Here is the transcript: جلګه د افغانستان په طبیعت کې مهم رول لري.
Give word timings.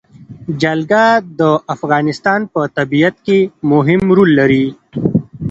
جلګه 0.61 1.05
د 1.39 1.41
افغانستان 1.75 2.41
په 2.53 2.61
طبیعت 2.77 3.15
کې 3.25 3.39
مهم 3.71 4.01
رول 4.17 4.29
لري. 4.39 4.65